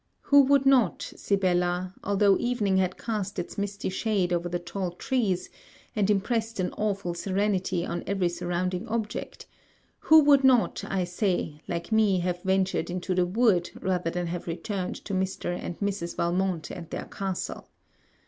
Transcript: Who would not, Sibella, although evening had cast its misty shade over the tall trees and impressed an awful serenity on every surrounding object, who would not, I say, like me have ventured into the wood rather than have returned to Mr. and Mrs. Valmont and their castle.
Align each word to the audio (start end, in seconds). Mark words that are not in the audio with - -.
Who 0.21 0.41
would 0.45 0.65
not, 0.65 1.13
Sibella, 1.15 1.93
although 2.03 2.35
evening 2.39 2.77
had 2.77 2.97
cast 2.97 3.37
its 3.37 3.55
misty 3.59 3.89
shade 3.89 4.33
over 4.33 4.49
the 4.49 4.57
tall 4.57 4.89
trees 4.93 5.51
and 5.95 6.09
impressed 6.09 6.59
an 6.59 6.73
awful 6.75 7.13
serenity 7.13 7.85
on 7.85 8.03
every 8.07 8.27
surrounding 8.27 8.87
object, 8.87 9.45
who 9.99 10.21
would 10.23 10.43
not, 10.43 10.83
I 10.87 11.03
say, 11.03 11.61
like 11.67 11.91
me 11.91 12.17
have 12.21 12.41
ventured 12.41 12.89
into 12.89 13.13
the 13.13 13.27
wood 13.27 13.69
rather 13.79 14.09
than 14.09 14.25
have 14.25 14.47
returned 14.47 14.95
to 15.05 15.13
Mr. 15.13 15.55
and 15.55 15.79
Mrs. 15.79 16.15
Valmont 16.15 16.71
and 16.71 16.89
their 16.89 17.05
castle. 17.05 17.67